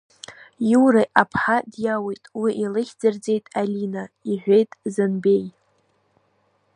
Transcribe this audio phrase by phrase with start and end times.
[0.71, 5.45] Иура аԥҳа диауит, уи илыхьӡырҵеит Алина,— иҳәеит Занбеи…